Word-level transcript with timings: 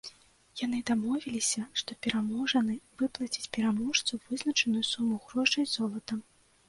Яны 0.61 0.77
дамовіліся, 0.89 1.61
што 1.81 1.97
пераможаны 2.07 2.75
выплаціць 3.01 3.47
пераможцу 3.59 4.19
вызначаную 4.31 4.83
суму 4.93 5.21
грошай 5.27 5.73
золатам. 5.77 6.19